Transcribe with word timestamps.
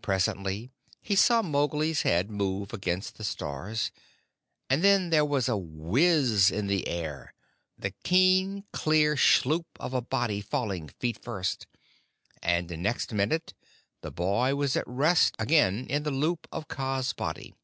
Presently 0.00 0.72
he 1.00 1.14
saw 1.14 1.40
Mowgli's 1.40 2.02
head 2.02 2.32
move 2.32 2.72
against 2.74 3.16
the 3.16 3.22
stars, 3.22 3.92
and 4.68 4.82
then 4.82 5.10
there 5.10 5.24
was 5.24 5.48
a 5.48 5.54
whizz 5.56 6.50
in 6.50 6.66
the 6.66 6.88
air, 6.88 7.32
the 7.78 7.92
keen, 8.02 8.64
clean 8.72 9.14
schloop 9.14 9.66
of 9.78 9.94
a 9.94 10.02
body 10.02 10.40
falling 10.40 10.88
feet 10.88 11.22
first, 11.22 11.68
and 12.42 12.70
next 12.76 13.12
minute 13.12 13.54
the 14.00 14.10
boy 14.10 14.56
was 14.56 14.76
at 14.76 14.82
rest 14.88 15.36
again 15.38 15.86
in 15.88 16.02
the 16.02 16.10
loop 16.10 16.48
of 16.50 16.66
Kaa's 16.66 17.12
body. 17.12 17.54